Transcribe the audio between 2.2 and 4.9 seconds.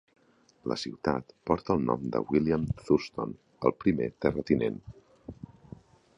William Thurston, el primer terratinent.